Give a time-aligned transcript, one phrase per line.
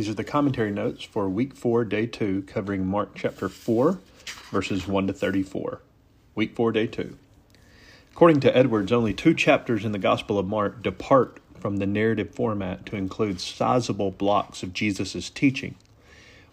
[0.00, 3.98] These are the commentary notes for week 4, day 2, covering Mark chapter 4,
[4.50, 5.82] verses 1 to 34.
[6.34, 7.18] Week 4, day 2.
[8.10, 12.34] According to Edwards, only two chapters in the Gospel of Mark depart from the narrative
[12.34, 15.74] format to include sizable blocks of Jesus' teaching.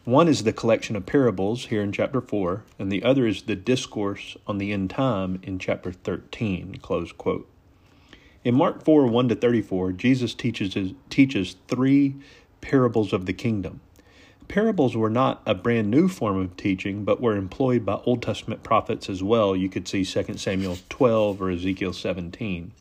[0.03, 3.55] One is the collection of parables here in chapter 4, and the other is the
[3.55, 6.79] discourse on the end time in chapter 13.
[6.81, 7.47] Close quote.
[8.43, 12.15] In Mark 4 1 to 34, Jesus teaches, teaches three
[12.61, 13.81] parables of the kingdom.
[14.47, 18.63] Parables were not a brand new form of teaching, but were employed by Old Testament
[18.63, 19.55] prophets as well.
[19.55, 22.71] You could see 2 Samuel 12 or Ezekiel 17.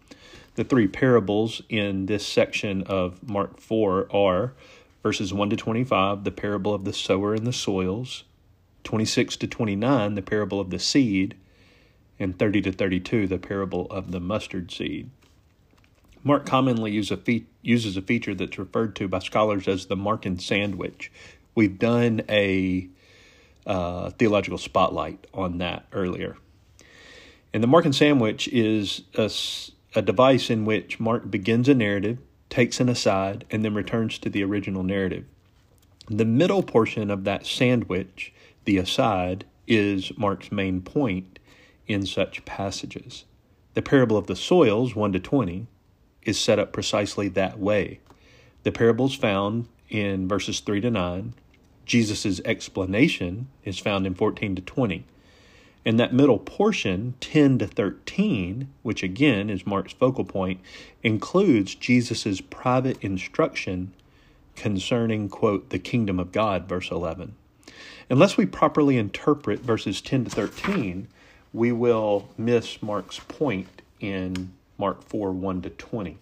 [0.55, 4.53] The three parables in this section of Mark 4 are
[5.03, 8.25] verses 1 to 25, the parable of the sower and the soils,
[8.85, 11.37] 26 to 29, the parable of the seed,
[12.19, 15.11] and 30 to 32, the parable of the mustard seed.
[16.27, 19.95] Mark commonly use a fe- uses a feature that's referred to by scholars as the
[19.95, 21.13] Markan sandwich.
[21.55, 22.89] We've done a
[23.65, 26.37] uh, theological spotlight on that earlier.
[27.55, 29.31] And the Markan sandwich is a,
[29.95, 32.19] a device in which Mark begins a narrative,
[32.51, 35.27] takes an aside, and then returns to the original narrative.
[36.11, 38.33] The middle portion of that sandwich,
[38.65, 41.39] the aside, is Mark's main point
[41.87, 43.27] in such passages.
[43.75, 45.69] The parable of the soils, 1 to 20,
[46.27, 48.01] is set up precisely that way.
[48.65, 51.35] The parables found in verses 3 to 9.
[51.87, 55.05] Jesus' explanation is found in 14 to 20.
[55.85, 60.61] And that middle portion, 10 to 13, which again is Mark's focal point,
[61.05, 63.93] includes Jesus' private instruction
[64.57, 67.37] concerning, quote, the kingdom of God, verse 11.
[68.11, 71.07] Unless we properly interpret verses 10 to 13,
[71.53, 76.19] we will miss Mark's point in Mark 4 1 to 20.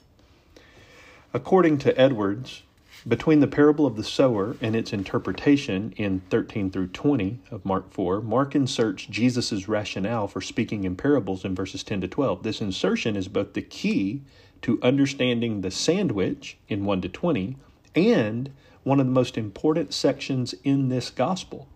[1.32, 2.62] According to Edwards,
[3.06, 7.92] between the parable of the sower and its interpretation in 13 through 20 of Mark
[7.92, 12.42] 4, Mark inserts Jesus' rationale for speaking in parables in verses 10 to 12.
[12.42, 14.22] This insertion is both the key
[14.62, 17.56] to understanding the sandwich in 1 to 20
[17.94, 18.50] and
[18.84, 21.68] one of the most important sections in this gospel.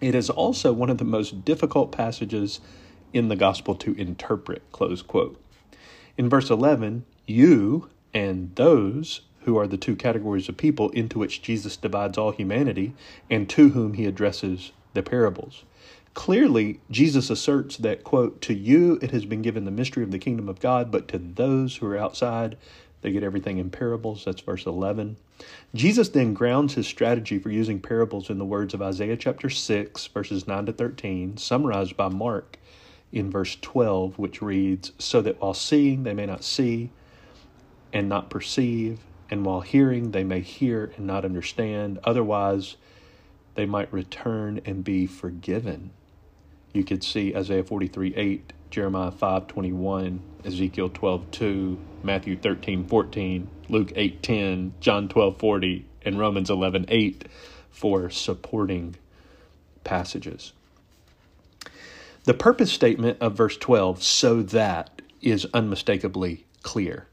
[0.00, 2.60] It is also one of the most difficult passages
[3.12, 4.62] in the gospel to interpret.
[4.72, 5.40] Close quote.
[6.18, 11.42] In verse 11, you and those who are the two categories of people into which
[11.42, 12.94] Jesus divides all humanity
[13.30, 15.64] and to whom he addresses the parables.
[16.14, 20.18] Clearly, Jesus asserts that, quote, to you it has been given the mystery of the
[20.18, 22.56] kingdom of God, but to those who are outside,
[23.02, 24.24] they get everything in parables.
[24.24, 25.18] That's verse 11.
[25.74, 30.06] Jesus then grounds his strategy for using parables in the words of Isaiah chapter 6,
[30.06, 32.58] verses 9 to 13, summarized by Mark
[33.12, 36.90] in verse 12, which reads, So that while seeing they may not see,
[37.92, 39.00] and not perceive,
[39.30, 41.98] and while hearing they may hear and not understand.
[42.04, 42.76] Otherwise,
[43.54, 45.90] they might return and be forgiven.
[46.72, 53.48] You could see Isaiah 43 8, Jeremiah 5 21, Ezekiel 12 2, Matthew 13 14,
[53.68, 57.24] Luke 8 10, John 12 40, and Romans 11 8
[57.70, 58.96] for supporting
[59.84, 60.52] passages.
[62.26, 67.06] The purpose statement of verse 12, so that, is unmistakably clear.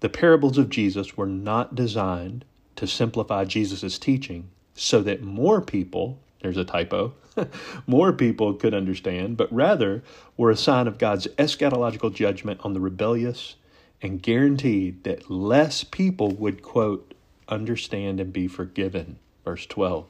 [0.00, 2.44] The parables of Jesus were not designed
[2.74, 7.14] to simplify Jesus' teaching so that more people, there's a typo,
[7.86, 10.02] more people could understand, but rather
[10.36, 13.54] were a sign of God's eschatological judgment on the rebellious
[14.02, 17.14] and guaranteed that less people would, quote,
[17.48, 19.20] understand and be forgiven.
[19.44, 20.06] Verse 12.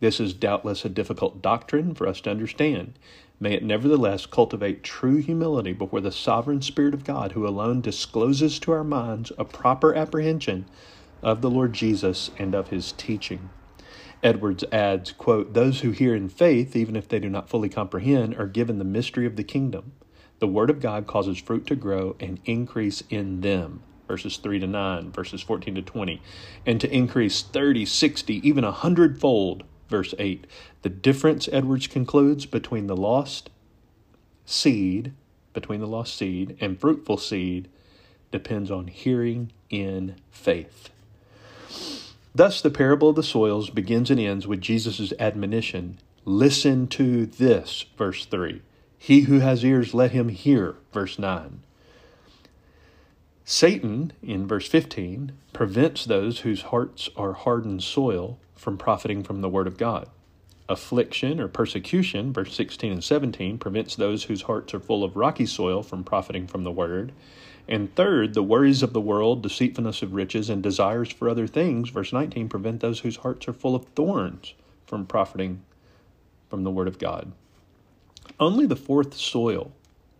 [0.00, 2.94] This is doubtless a difficult doctrine for us to understand,
[3.42, 8.60] May it nevertheless cultivate true humility before the sovereign Spirit of God, who alone discloses
[8.60, 10.64] to our minds a proper apprehension
[11.24, 13.50] of the Lord Jesus and of his teaching.
[14.22, 18.36] Edwards adds, quote, Those who hear in faith, even if they do not fully comprehend,
[18.36, 19.90] are given the mystery of the kingdom.
[20.38, 23.82] The word of God causes fruit to grow and increase in them.
[24.06, 26.22] Verses 3 to 9, verses 14 to 20,
[26.64, 30.46] and to increase 30, 60, even a hundredfold verse 8.
[30.80, 33.50] The difference, Edwards concludes, between the lost
[34.46, 35.12] seed,
[35.52, 37.68] between the lost seed and fruitful seed,
[38.30, 40.88] depends on hearing in faith.
[42.34, 47.84] Thus, the parable of the soils begins and ends with Jesus' admonition Listen to this,
[47.98, 48.62] verse 3.
[48.96, 51.60] He who has ears, let him hear, verse 9.
[53.44, 59.48] Satan, in verse 15, prevents those whose hearts are hardened soil from profiting from the
[59.48, 60.08] Word of God.
[60.68, 65.46] Affliction or persecution, verse 16 and 17, prevents those whose hearts are full of rocky
[65.46, 67.10] soil from profiting from the Word.
[67.66, 71.90] And third, the worries of the world, deceitfulness of riches, and desires for other things,
[71.90, 74.54] verse 19, prevent those whose hearts are full of thorns
[74.86, 75.62] from profiting
[76.48, 77.32] from the Word of God.
[78.38, 79.72] Only the fourth soil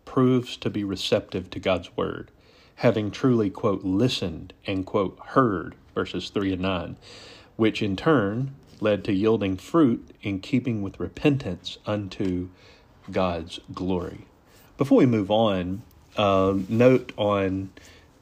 [0.05, 2.33] proves to be receptive to God's Word,
[2.75, 6.97] having truly, quote, listened and, quote, heard, verses 3 and 9,
[7.57, 12.49] which in turn led to yielding fruit in keeping with repentance unto
[13.11, 14.27] God's glory.
[14.77, 15.83] Before we move on,
[16.17, 17.71] uh, note on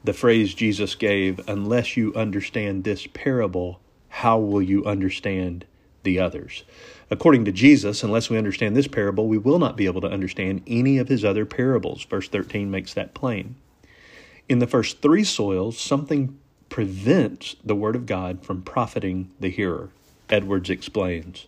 [0.03, 3.79] the phrase Jesus gave unless you understand this parable,
[4.09, 5.65] how will you understand
[6.03, 6.63] the others?
[7.09, 10.63] According to Jesus, unless we understand this parable, we will not be able to understand
[10.65, 12.03] any of his other parables.
[12.03, 13.55] Verse 13 makes that plain.
[14.47, 16.37] In the first three soils, something
[16.71, 19.89] prevents the word of God from profiting the hearer.
[20.29, 21.45] Edwards explains.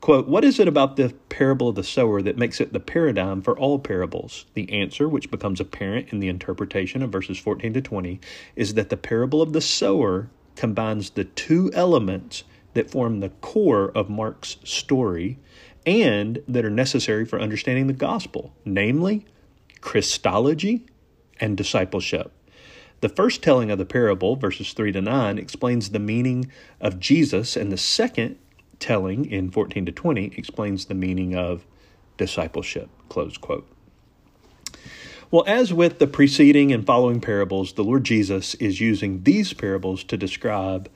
[0.00, 3.42] Quote, What is it about the parable of the sower that makes it the paradigm
[3.42, 4.44] for all parables?
[4.54, 8.20] The answer, which becomes apparent in the interpretation of verses 14 to 20,
[8.56, 12.42] is that the parable of the sower combines the two elements
[12.74, 15.38] that form the core of Mark's story
[15.86, 19.24] and that are necessary for understanding the gospel, namely
[19.80, 20.86] Christology
[21.38, 22.32] and discipleship.
[23.06, 26.50] The first telling of the parable, verses 3 to 9, explains the meaning
[26.80, 28.36] of Jesus, and the second
[28.80, 31.64] telling in 14 to 20 explains the meaning of
[32.16, 32.88] discipleship.
[33.08, 33.64] Close quote.
[35.30, 40.02] Well, as with the preceding and following parables, the Lord Jesus is using these parables
[40.02, 40.90] to describe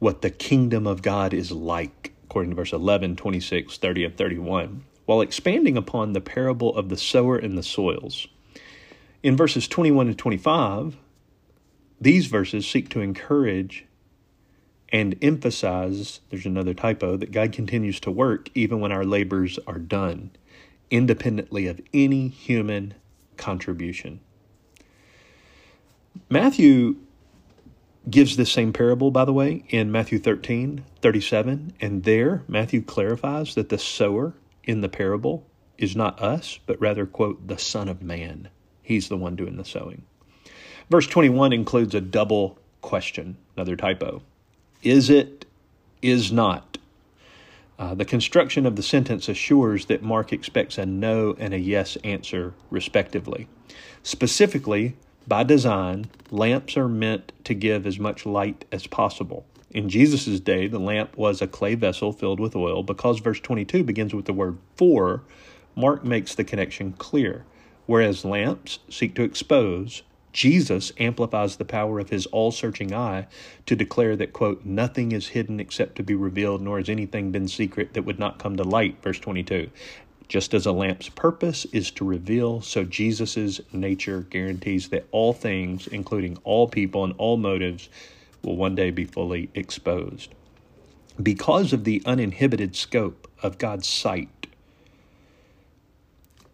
[0.00, 4.84] what the kingdom of God is like, according to verse 11, 26, 30, and 31,
[5.06, 8.28] while expanding upon the parable of the sower and the soils.
[9.22, 10.98] In verses 21 and 25,
[12.00, 13.86] these verses seek to encourage
[14.90, 19.78] and emphasize there's another typo that God continues to work even when our labors are
[19.78, 20.30] done,
[20.90, 22.94] independently of any human
[23.36, 24.20] contribution.
[26.30, 26.96] Matthew
[28.08, 31.74] gives this same parable, by the way, in Matthew 13 37.
[31.80, 34.34] And there, Matthew clarifies that the sower
[34.64, 35.46] in the parable
[35.76, 38.48] is not us, but rather, quote, the Son of Man.
[38.82, 40.04] He's the one doing the sowing.
[40.90, 44.22] Verse 21 includes a double question, another typo.
[44.82, 45.44] Is it,
[46.00, 46.78] is not?
[47.78, 51.96] Uh, the construction of the sentence assures that Mark expects a no and a yes
[52.02, 53.46] answer, respectively.
[54.02, 54.96] Specifically,
[55.26, 59.44] by design, lamps are meant to give as much light as possible.
[59.70, 62.82] In Jesus' day, the lamp was a clay vessel filled with oil.
[62.82, 65.22] Because verse 22 begins with the word for,
[65.76, 67.44] Mark makes the connection clear.
[67.84, 70.02] Whereas lamps seek to expose,
[70.38, 73.26] Jesus amplifies the power of his all searching eye
[73.66, 77.48] to declare that, quote, nothing is hidden except to be revealed, nor has anything been
[77.48, 79.68] secret that would not come to light, verse 22.
[80.28, 85.88] Just as a lamp's purpose is to reveal, so Jesus' nature guarantees that all things,
[85.88, 87.88] including all people and all motives,
[88.44, 90.36] will one day be fully exposed.
[91.20, 94.37] Because of the uninhibited scope of God's sight,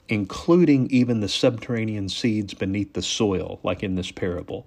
[0.08, 4.66] including even the subterranean seeds beneath the soil, like in this parable.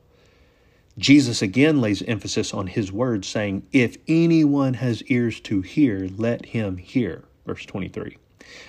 [0.98, 6.48] Jesus again lays emphasis on his words, saying, If anyone has ears to hear, let
[6.48, 7.24] him hear.
[7.46, 8.18] Verse 23.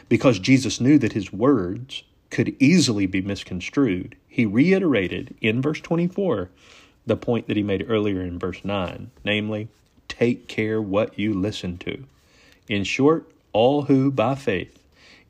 [0.08, 6.50] Because Jesus knew that his words could easily be misconstrued, he reiterated in verse 24
[7.06, 9.68] the point that he made earlier in verse 9, namely,
[10.08, 12.04] take care what you listen to.
[12.68, 14.77] In short, all who, by faith,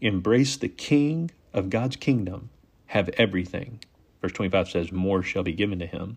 [0.00, 2.50] embrace the King of God's kingdom
[2.86, 3.80] have everything.
[4.20, 6.16] Verse 25 says, More shall be given to him.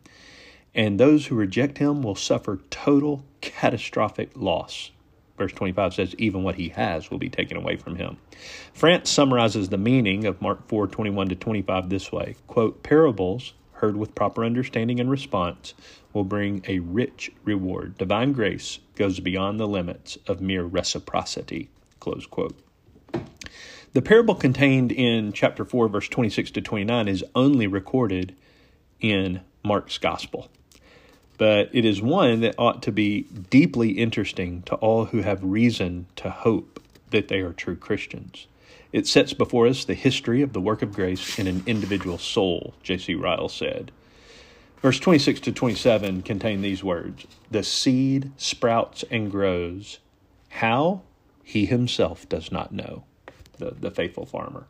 [0.73, 4.91] And those who reject him will suffer total catastrophic loss.
[5.37, 8.17] Verse 25 says, Even what he has will be taken away from him.
[8.73, 13.97] France summarizes the meaning of Mark 4 21 to 25 this way quote, Parables heard
[13.97, 15.73] with proper understanding and response
[16.13, 17.97] will bring a rich reward.
[17.97, 21.69] Divine grace goes beyond the limits of mere reciprocity.
[21.99, 22.57] Close quote.
[23.93, 28.33] The parable contained in chapter 4, verse 26 to 29 is only recorded
[29.01, 30.49] in Mark's gospel.
[31.37, 36.05] But it is one that ought to be deeply interesting to all who have reason
[36.15, 38.47] to hope that they are true Christians.
[38.93, 42.73] It sets before us the history of the work of grace in an individual soul,
[42.83, 43.13] J.C.
[43.15, 43.91] Ryle said.
[44.81, 49.99] Verse 26 to 27 contain these words The seed sprouts and grows.
[50.47, 51.01] How?
[51.43, 53.03] He himself does not know
[53.61, 54.67] the, the faithful farmer.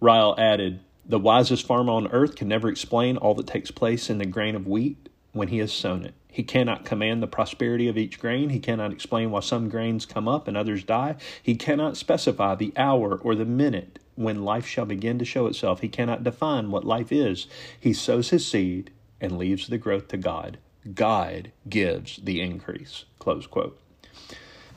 [0.00, 4.18] Ryle added, The wisest farmer on earth can never explain all that takes place in
[4.18, 6.14] the grain of wheat when he has sown it.
[6.32, 8.50] He cannot command the prosperity of each grain.
[8.50, 11.16] He cannot explain why some grains come up and others die.
[11.42, 15.80] He cannot specify the hour or the minute when life shall begin to show itself.
[15.80, 17.46] He cannot define what life is.
[17.78, 20.58] He sows his seed and leaves the growth to God.
[20.94, 23.04] God gives the increase.
[23.18, 23.80] Close quote.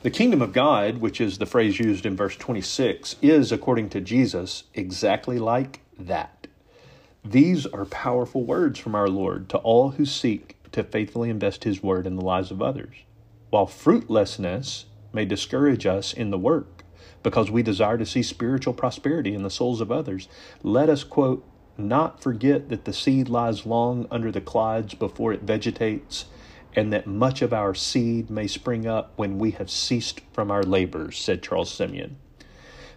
[0.04, 4.02] The kingdom of God, which is the phrase used in verse 26, is, according to
[4.02, 6.46] Jesus, exactly like that.
[7.24, 11.82] These are powerful words from our Lord to all who seek to faithfully invest His
[11.82, 12.96] word in the lives of others.
[13.48, 14.84] While fruitlessness
[15.14, 16.84] may discourage us in the work
[17.22, 20.28] because we desire to see spiritual prosperity in the souls of others,
[20.62, 25.44] let us, quote, not forget that the seed lies long under the clods before it
[25.44, 26.26] vegetates
[26.74, 30.62] and that much of our seed may spring up when we have ceased from our
[30.62, 32.16] labors, said Charles Simeon.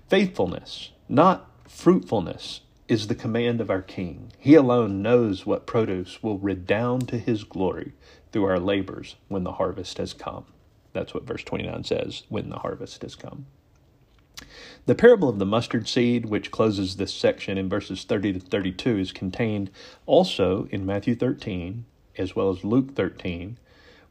[0.07, 4.31] Faithfulness, not fruitfulness, is the command of our King.
[4.39, 7.93] He alone knows what produce will redound to his glory
[8.31, 10.45] through our labors when the harvest has come.
[10.93, 13.45] That's what verse 29 says when the harvest has come.
[14.85, 18.97] The parable of the mustard seed, which closes this section in verses 30 to 32,
[18.97, 19.69] is contained
[20.05, 21.85] also in Matthew 13
[22.17, 23.57] as well as Luke 13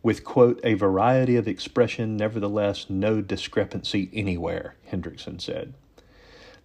[0.02, 5.74] with, quote, a variety of expression, nevertheless no discrepancy anywhere, Hendriksen said.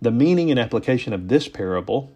[0.01, 2.11] The meaning and application of this parable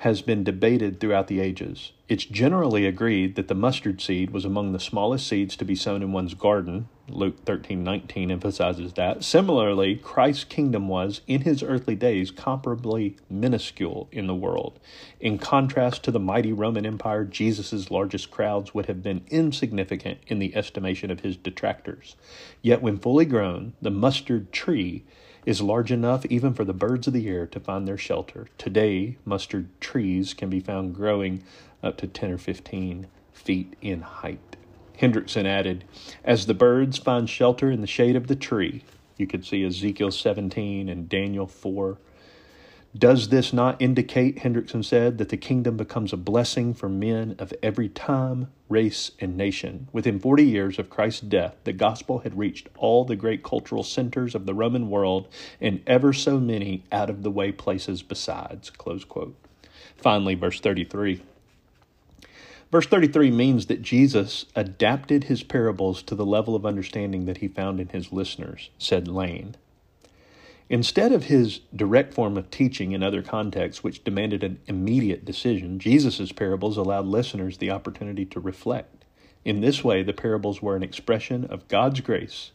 [0.00, 1.92] has been debated throughout the ages.
[2.08, 6.02] It's generally agreed that the mustard seed was among the smallest seeds to be sown
[6.02, 6.88] in one's garden.
[7.06, 9.22] Luke 13:19 emphasizes that.
[9.22, 14.80] Similarly, Christ's kingdom was in his earthly days comparably minuscule in the world.
[15.20, 20.38] In contrast to the mighty Roman Empire, Jesus' largest crowds would have been insignificant in
[20.38, 22.16] the estimation of his detractors.
[22.62, 25.04] Yet when fully grown, the mustard tree
[25.46, 28.46] is large enough even for the birds of the air to find their shelter.
[28.58, 31.42] Today, mustard trees can be found growing
[31.82, 34.56] up to 10 or 15 feet in height.
[35.00, 35.84] Hendriksen added,
[36.24, 38.84] As the birds find shelter in the shade of the tree,
[39.16, 41.96] you could see Ezekiel 17 and Daniel 4
[42.96, 47.54] does this not indicate, Hendriksen said, that the kingdom becomes a blessing for men of
[47.62, 49.86] every time, race, and nation?
[49.92, 54.34] Within 40 years of Christ's death, the gospel had reached all the great cultural centers
[54.34, 55.28] of the Roman world
[55.60, 58.72] and ever so many out of the way places besides.
[59.96, 61.22] Finally, verse 33.
[62.72, 67.46] Verse 33 means that Jesus adapted his parables to the level of understanding that he
[67.46, 69.56] found in his listeners, said Lane.
[70.70, 75.80] Instead of his direct form of teaching in other contexts, which demanded an immediate decision,
[75.80, 79.04] Jesus' parables allowed listeners the opportunity to reflect.
[79.44, 82.52] In this way, the parables were an expression of God's grace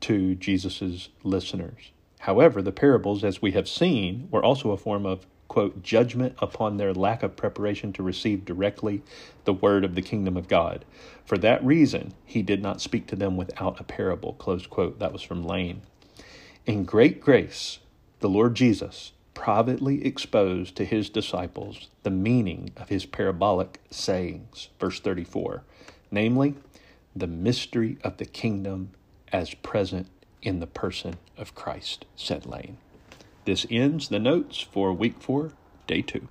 [0.00, 1.90] to Jesus' listeners.
[2.20, 6.76] However, the parables, as we have seen, were also a form of, quote, judgment upon
[6.76, 9.02] their lack of preparation to receive directly
[9.46, 10.84] the word of the kingdom of God.
[11.24, 14.98] For that reason, he did not speak to them without a parable, close quote.
[14.98, 15.80] That was from Lane.
[16.68, 17.78] In great grace,
[18.20, 24.68] the Lord Jesus privately exposed to his disciples the meaning of his parabolic sayings.
[24.78, 25.62] Verse 34
[26.10, 26.56] namely,
[27.16, 28.90] the mystery of the kingdom
[29.32, 30.08] as present
[30.42, 32.76] in the person of Christ, said Lane.
[33.46, 35.52] This ends the notes for week four,
[35.86, 36.28] day two.